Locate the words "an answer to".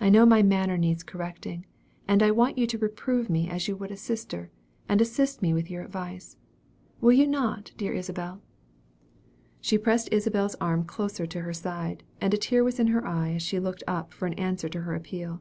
14.26-14.80